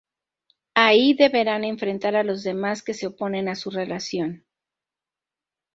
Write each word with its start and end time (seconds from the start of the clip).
Ahí 0.73 1.13
deberán 1.13 1.63
enfrentar 1.63 2.15
a 2.15 2.23
los 2.23 2.41
demás 2.43 2.81
que 2.81 2.95
se 2.95 3.05
oponen 3.05 3.47
a 3.47 3.53
su 3.53 3.69
relación. 3.69 4.47